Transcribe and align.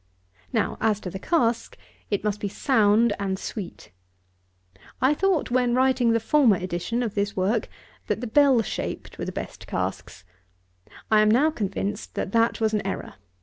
Now, 0.51 0.79
as 0.81 0.99
to 1.01 1.11
the 1.11 1.19
cask, 1.19 1.77
it 2.09 2.23
must 2.23 2.39
be 2.39 2.47
sound 2.47 3.13
and 3.19 3.37
sweet. 3.37 3.91
I 4.99 5.13
thought, 5.13 5.51
when 5.51 5.75
writing 5.75 6.11
the 6.11 6.19
former 6.19 6.55
edition 6.55 7.03
of 7.03 7.13
this 7.13 7.35
work, 7.35 7.69
that 8.07 8.19
the 8.19 8.25
bell 8.25 8.63
shaped 8.63 9.19
were 9.19 9.25
the 9.25 9.31
best 9.31 9.67
casks. 9.67 10.23
I 11.11 11.21
am 11.21 11.29
now 11.29 11.51
convinced 11.51 12.15
that 12.15 12.31
that 12.31 12.59
was 12.59 12.73
an 12.73 12.81
error. 12.83 13.13